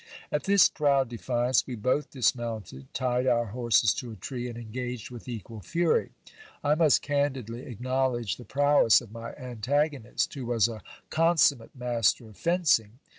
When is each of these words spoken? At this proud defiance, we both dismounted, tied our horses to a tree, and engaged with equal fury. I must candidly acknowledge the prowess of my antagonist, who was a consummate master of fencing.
At 0.31 0.45
this 0.45 0.67
proud 0.67 1.09
defiance, 1.09 1.67
we 1.67 1.75
both 1.75 2.09
dismounted, 2.09 2.91
tied 2.91 3.27
our 3.27 3.45
horses 3.45 3.93
to 3.99 4.11
a 4.11 4.15
tree, 4.15 4.47
and 4.49 4.57
engaged 4.57 5.11
with 5.11 5.27
equal 5.27 5.59
fury. 5.61 6.09
I 6.63 6.73
must 6.73 7.03
candidly 7.03 7.67
acknowledge 7.67 8.37
the 8.37 8.43
prowess 8.43 8.99
of 9.01 9.11
my 9.11 9.35
antagonist, 9.35 10.33
who 10.33 10.47
was 10.47 10.67
a 10.67 10.81
consummate 11.11 11.75
master 11.75 12.27
of 12.27 12.35
fencing. 12.35 12.97